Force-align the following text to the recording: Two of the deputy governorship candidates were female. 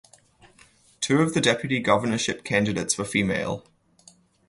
Two 0.99 1.21
of 1.21 1.35
the 1.35 1.39
deputy 1.41 1.79
governorship 1.79 2.43
candidates 2.43 2.97
were 2.97 3.05
female. 3.05 3.63